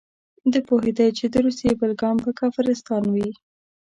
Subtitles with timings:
[0.51, 3.29] ده پوهېده چې د روسیې بل ګام به کافرستان وي.